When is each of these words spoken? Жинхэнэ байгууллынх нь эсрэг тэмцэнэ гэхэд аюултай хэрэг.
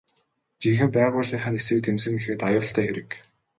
Жинхэнэ 0.61 0.93
байгууллынх 0.95 1.45
нь 1.49 1.57
эсрэг 1.59 1.79
тэмцэнэ 1.85 2.17
гэхэд 2.19 2.41
аюултай 2.47 2.85
хэрэг. 2.87 3.09